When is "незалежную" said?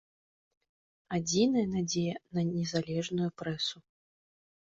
2.53-3.27